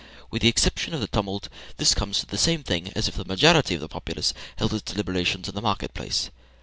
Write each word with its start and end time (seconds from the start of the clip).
With 0.31 0.41
the 0.41 0.47
exception 0.47 0.95
of 0.95 0.99
the 0.99 1.05
tumult, 1.05 1.47
this 1.77 1.93
comes 1.93 2.19
to 2.21 2.25
the 2.25 2.35
same 2.39 2.63
thing 2.63 2.91
as 2.95 3.07
if 3.07 3.13
the 3.13 3.23
majority 3.25 3.75
of 3.75 3.81
the 3.81 3.87
populace 3.87 4.33
held 4.55 4.73
its 4.73 4.81
deliberations 4.91 5.47
in 5.47 5.53
the 5.53 5.61
market 5.61 5.93
place. 5.93 6.31